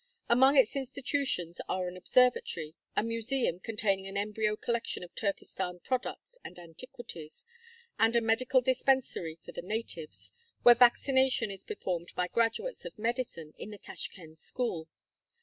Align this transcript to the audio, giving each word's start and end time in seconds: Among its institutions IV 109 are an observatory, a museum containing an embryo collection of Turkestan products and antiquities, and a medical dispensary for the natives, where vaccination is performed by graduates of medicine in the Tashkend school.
Among 0.29 0.57
its 0.57 0.75
institutions 0.75 1.59
IV 1.59 1.65
109 1.67 1.77
are 1.77 1.87
an 1.89 1.95
observatory, 1.95 2.73
a 2.95 3.03
museum 3.03 3.59
containing 3.59 4.07
an 4.07 4.17
embryo 4.17 4.55
collection 4.55 5.03
of 5.03 5.13
Turkestan 5.13 5.79
products 5.81 6.39
and 6.43 6.57
antiquities, 6.57 7.45
and 7.99 8.15
a 8.15 8.21
medical 8.21 8.61
dispensary 8.61 9.37
for 9.45 9.51
the 9.51 9.61
natives, 9.61 10.33
where 10.63 10.73
vaccination 10.73 11.51
is 11.51 11.63
performed 11.63 12.13
by 12.15 12.27
graduates 12.27 12.83
of 12.83 12.97
medicine 12.97 13.53
in 13.59 13.69
the 13.69 13.77
Tashkend 13.77 14.39
school. 14.39 14.87